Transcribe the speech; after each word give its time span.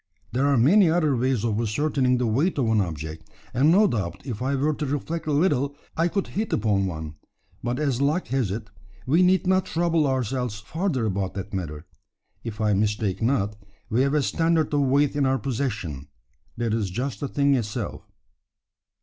There 0.31 0.47
are 0.47 0.57
many 0.57 0.89
other 0.89 1.15
ways 1.15 1.45
of 1.45 1.61
ascertaining 1.61 2.17
the 2.17 2.25
weight 2.25 2.57
of 2.57 2.65
an 2.69 2.81
object; 2.81 3.29
and 3.53 3.69
no 3.71 3.85
doubt 3.85 4.19
if 4.25 4.41
I 4.41 4.55
were 4.55 4.73
to 4.73 4.85
reflect 4.87 5.27
a 5.27 5.31
little 5.31 5.75
I 5.95 6.07
could 6.07 6.25
hit 6.29 6.51
upon 6.53 6.87
one; 6.87 7.17
but 7.61 7.77
as 7.77 8.01
luck 8.01 8.29
has 8.29 8.49
it, 8.49 8.71
we 9.05 9.21
need 9.21 9.45
not 9.45 9.67
trouble 9.67 10.07
ourselves 10.07 10.59
further 10.59 11.05
about 11.05 11.35
that 11.35 11.53
matter. 11.53 11.85
If 12.43 12.59
I 12.59 12.73
mistake 12.73 13.21
not, 13.21 13.55
we 13.91 14.01
have 14.01 14.15
a 14.15 14.23
standard 14.23 14.73
of 14.73 14.81
weight 14.81 15.15
in 15.15 15.27
our 15.27 15.37
possession, 15.37 16.07
that 16.57 16.73
is 16.73 16.89
just 16.89 17.19
the 17.19 17.27
thing 17.27 17.53
itself." 17.53 18.01